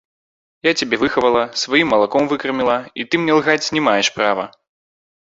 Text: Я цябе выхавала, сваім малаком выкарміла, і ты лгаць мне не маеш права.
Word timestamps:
Я 0.67 0.71
цябе 0.81 0.99
выхавала, 1.03 1.43
сваім 1.65 1.93
малаком 1.95 2.23
выкарміла, 2.33 2.81
і 3.03 3.09
ты 3.13 3.23
лгаць 3.37 3.63
мне 3.67 3.71
не 3.83 3.87
маеш 3.93 4.07
права. 4.21 4.53